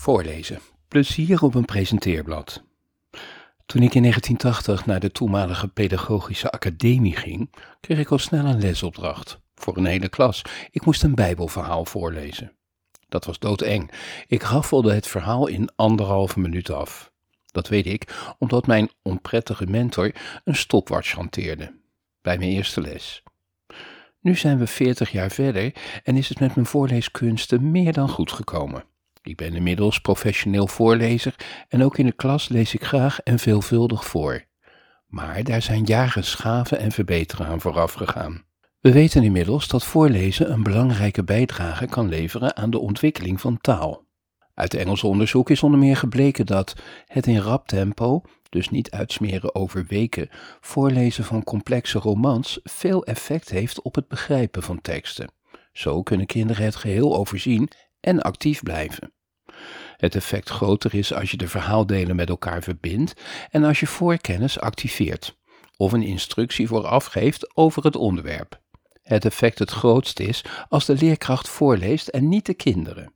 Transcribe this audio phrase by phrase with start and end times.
[0.00, 0.60] Voorlezen.
[0.88, 2.62] Plezier op een presenteerblad.
[3.66, 8.60] Toen ik in 1980 naar de toenmalige pedagogische academie ging, kreeg ik al snel een
[8.60, 9.40] lesopdracht.
[9.54, 10.42] Voor een hele klas.
[10.70, 12.52] Ik moest een bijbelverhaal voorlezen.
[13.08, 13.90] Dat was doodeng.
[14.26, 17.12] Ik raffelde het verhaal in anderhalve minuut af.
[17.46, 20.12] Dat weet ik omdat mijn onprettige mentor
[20.44, 21.74] een stopwatch hanteerde.
[22.22, 23.22] Bij mijn eerste les.
[24.20, 28.32] Nu zijn we veertig jaar verder en is het met mijn voorleeskunsten meer dan goed
[28.32, 28.89] gekomen.
[29.22, 31.34] Ik ben inmiddels professioneel voorlezer
[31.68, 34.44] en ook in de klas lees ik graag en veelvuldig voor.
[35.06, 38.44] Maar daar zijn jaren schaven en verbeteren aan vooraf gegaan.
[38.80, 44.08] We weten inmiddels dat voorlezen een belangrijke bijdrage kan leveren aan de ontwikkeling van taal.
[44.54, 46.74] Uit Engels onderzoek is onder meer gebleken dat
[47.06, 50.28] het in rap tempo, dus niet uitsmeren over weken,
[50.60, 55.32] voorlezen van complexe romans veel effect heeft op het begrijpen van teksten.
[55.72, 57.68] Zo kunnen kinderen het geheel overzien
[58.00, 59.12] en actief blijven.
[59.96, 64.60] Het effect groter is als je de verhaaldelen met elkaar verbindt en als je voorkennis
[64.60, 65.38] activeert
[65.76, 68.60] of een instructie vooraf geeft over het onderwerp.
[69.02, 73.12] Het effect het grootst is als de leerkracht voorleest en niet de kinderen.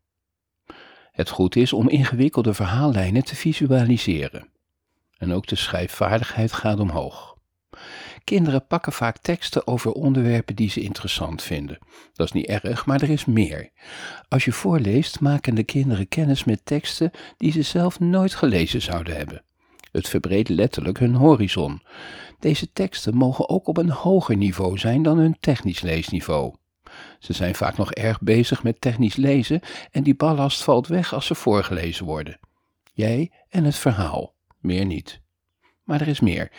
[1.11, 4.48] Het goed is om ingewikkelde verhaallijnen te visualiseren.
[5.16, 7.37] En ook de schrijfvaardigheid gaat omhoog.
[8.25, 11.78] Kinderen pakken vaak teksten over onderwerpen die ze interessant vinden.
[12.12, 13.70] Dat is niet erg, maar er is meer.
[14.28, 19.16] Als je voorleest, maken de kinderen kennis met teksten die ze zelf nooit gelezen zouden
[19.16, 19.42] hebben.
[19.92, 21.83] Het verbreedt letterlijk hun horizon.
[22.39, 26.55] Deze teksten mogen ook op een hoger niveau zijn dan hun technisch leesniveau.
[27.19, 31.27] Ze zijn vaak nog erg bezig met technisch lezen en die ballast valt weg als
[31.27, 32.38] ze voorgelezen worden.
[32.92, 35.22] Jij en het verhaal, meer niet.
[35.85, 36.51] Maar er is meer.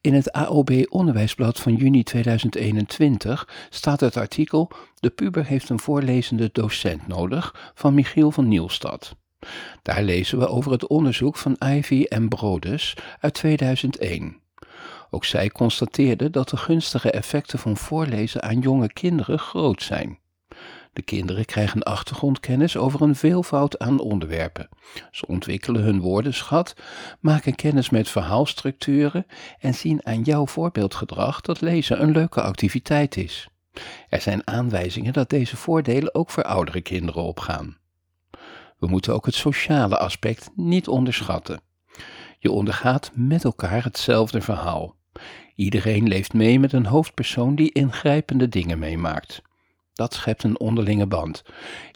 [0.00, 6.50] In het AOB Onderwijsblad van juni 2021 staat het artikel De puber heeft een voorlezende
[6.52, 9.16] docent nodig van Michiel van Nielstad.
[9.82, 14.40] Daar lezen we over het onderzoek van Ivy en Brodes uit 2001.
[15.10, 20.18] Ook zij constateerde dat de gunstige effecten van voorlezen aan jonge kinderen groot zijn.
[20.92, 24.68] De kinderen krijgen achtergrondkennis over een veelvoud aan onderwerpen.
[25.10, 26.74] Ze ontwikkelen hun woordenschat,
[27.20, 29.26] maken kennis met verhaalstructuren
[29.58, 33.48] en zien aan jouw voorbeeldgedrag dat lezen een leuke activiteit is.
[34.08, 37.76] Er zijn aanwijzingen dat deze voordelen ook voor oudere kinderen opgaan.
[38.78, 41.60] We moeten ook het sociale aspect niet onderschatten.
[42.38, 44.96] Je ondergaat met elkaar hetzelfde verhaal.
[45.54, 49.42] Iedereen leeft mee met een hoofdpersoon die ingrijpende dingen meemaakt.
[49.92, 51.42] Dat schept een onderlinge band.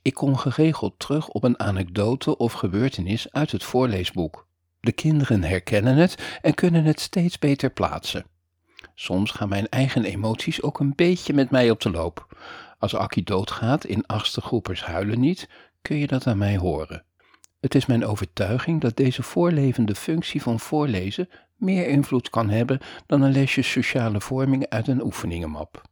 [0.02, 4.46] Ik kom geregeld terug op een anekdote of gebeurtenis uit het voorleesboek.
[4.80, 8.26] De kinderen herkennen het en kunnen het steeds beter plaatsen.
[8.94, 12.36] Soms gaan mijn eigen emoties ook een beetje met mij op de loop.
[12.78, 15.48] Als Akkie doodgaat in achtste groepers huilen niet,
[15.82, 17.04] kun je dat aan mij horen.
[17.60, 23.22] Het is mijn overtuiging dat deze voorlevende functie van voorlezen meer invloed kan hebben dan
[23.22, 25.82] een lesje sociale vorming uit een oefeningenmap.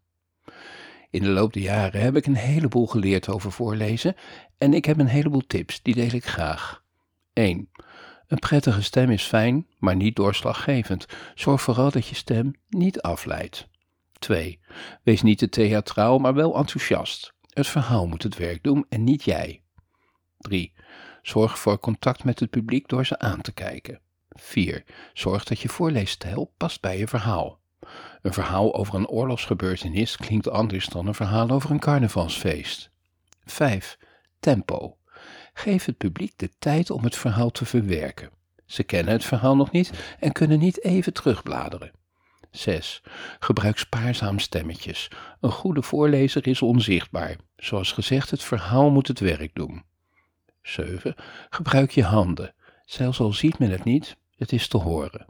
[1.15, 4.15] In de loop der jaren heb ik een heleboel geleerd over voorlezen
[4.59, 6.85] en ik heb een heleboel tips, die deel ik graag.
[7.33, 7.71] 1.
[8.27, 11.07] Een prettige stem is fijn, maar niet doorslaggevend.
[11.35, 13.69] Zorg vooral dat je stem niet afleidt.
[14.19, 14.61] 2.
[15.03, 17.35] Wees niet te theatraal, maar wel enthousiast.
[17.49, 19.63] Het verhaal moet het werk doen en niet jij.
[20.39, 20.73] 3.
[21.23, 24.01] Zorg voor contact met het publiek door ze aan te kijken.
[24.29, 24.85] 4.
[25.13, 27.63] Zorg dat je voorleesstijl past bij je verhaal.
[28.23, 32.91] Een verhaal over een oorlogsgebeurtenis klinkt anders dan een verhaal over een carnavalsfeest.
[33.45, 33.99] 5.
[34.41, 34.97] Tempo.
[35.53, 38.31] Geef het publiek de tijd om het verhaal te verwerken.
[38.67, 41.93] Ze kennen het verhaal nog niet en kunnen niet even terugbladeren.
[42.51, 43.03] 6.
[43.39, 45.11] Gebruik spaarzaam stemmetjes.
[45.41, 47.37] Een goede voorlezer is onzichtbaar.
[47.57, 49.85] Zoals gezegd, het verhaal moet het werk doen.
[50.63, 51.15] 7.
[51.51, 52.55] Gebruik je handen.
[52.85, 55.27] Zelfs al ziet men het niet, het is te horen.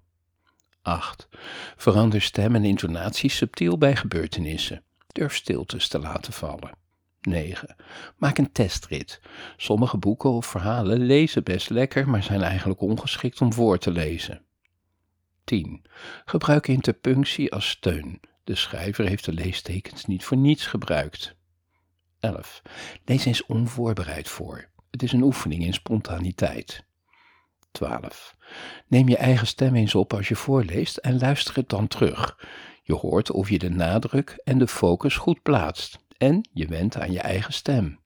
[0.84, 1.28] 8.
[1.76, 4.82] Verander stem en intonatie subtiel bij gebeurtenissen.
[5.06, 6.70] Durf stiltes te laten vallen.
[7.20, 7.76] 9.
[8.16, 9.20] Maak een testrit.
[9.56, 14.44] Sommige boeken of verhalen lezen best lekker, maar zijn eigenlijk ongeschikt om voor te lezen.
[15.44, 15.84] 10.
[16.24, 18.20] Gebruik interpunctie als steun.
[18.44, 21.36] De schrijver heeft de leestekens niet voor niets gebruikt.
[22.20, 22.62] 11.
[23.04, 24.68] Lees eens onvoorbereid voor.
[24.90, 26.84] Het is een oefening in spontaniteit.
[27.74, 28.36] 12.
[28.86, 32.38] Neem je eigen stem eens op als je voorleest en luister het dan terug.
[32.82, 37.12] Je hoort of je de nadruk en de focus goed plaatst en je went aan
[37.12, 37.98] je eigen stem.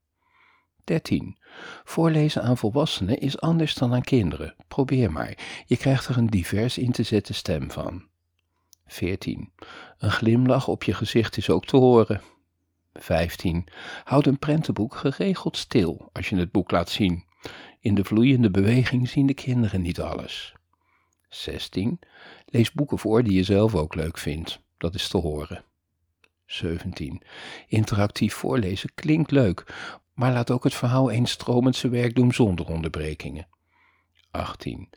[0.84, 1.38] 13.
[1.84, 4.54] Voorlezen aan volwassenen is anders dan aan kinderen.
[4.68, 5.38] Probeer maar.
[5.66, 8.06] Je krijgt er een divers in te zetten stem van.
[8.86, 9.52] 14.
[9.98, 12.20] Een glimlach op je gezicht is ook te horen.
[12.94, 13.66] 15.
[14.04, 17.24] Houd een prentenboek geregeld stil als je het boek laat zien.
[17.80, 20.52] In de vloeiende beweging zien de kinderen niet alles.
[21.28, 21.98] 16.
[22.46, 24.60] Lees boeken voor die je zelf ook leuk vindt.
[24.76, 25.64] Dat is te horen.
[26.46, 27.22] 17.
[27.66, 29.74] Interactief voorlezen klinkt leuk,
[30.14, 33.46] maar laat ook het verhaal eens stromend zijn werk doen zonder onderbrekingen.
[34.30, 34.88] 18.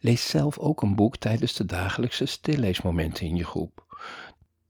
[0.00, 3.86] Lees zelf ook een boek tijdens de dagelijkse stilleesmomenten in je groep.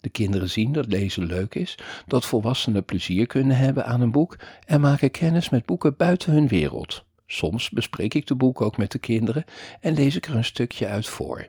[0.01, 4.39] De kinderen zien dat lezen leuk is, dat volwassenen plezier kunnen hebben aan een boek
[4.67, 7.07] en maken kennis met boeken buiten hun wereld.
[7.31, 9.45] Soms bespreek ik de boek ook met de kinderen
[9.81, 11.49] en lees ik er een stukje uit voor.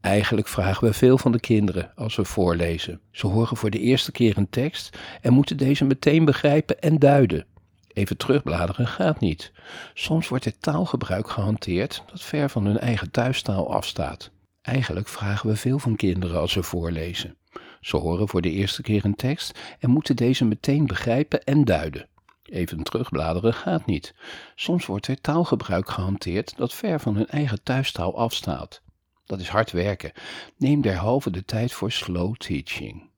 [0.00, 3.00] Eigenlijk vragen we veel van de kinderen als we voorlezen.
[3.10, 7.46] Ze horen voor de eerste keer een tekst en moeten deze meteen begrijpen en duiden.
[7.92, 9.52] Even terugbladeren gaat niet.
[9.94, 14.30] Soms wordt er taalgebruik gehanteerd dat ver van hun eigen thuistaal afstaat.
[14.62, 17.36] Eigenlijk vragen we veel van kinderen als ze voorlezen.
[17.80, 22.08] Ze horen voor de eerste keer een tekst en moeten deze meteen begrijpen en duiden.
[22.46, 24.14] Even terugbladeren gaat niet.
[24.54, 28.82] Soms wordt er taalgebruik gehanteerd dat ver van hun eigen thuistaal afstaat.
[29.24, 30.12] Dat is hard werken.
[30.56, 33.10] Neem derhalve de tijd voor slow teaching.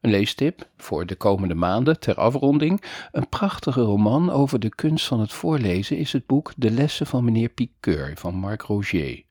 [0.00, 2.82] Een leestip voor de komende maanden ter afronding.
[3.12, 7.24] Een prachtige roman over de kunst van het voorlezen is het boek De lessen van
[7.24, 9.22] meneer Piqueur van Marc Roger.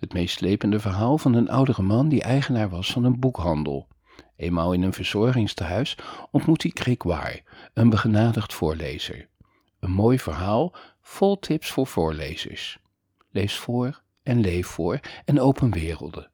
[0.00, 3.88] Het meest slepende verhaal van een oudere man die eigenaar was van een boekhandel.
[4.44, 5.96] Eenmaal in een verzorgingstehuis
[6.30, 7.42] ontmoet hij Grégoire,
[7.74, 9.28] een begenadigd voorlezer.
[9.80, 12.78] Een mooi verhaal vol tips voor voorlezers.
[13.30, 16.30] Lees voor en leef voor en open werelden.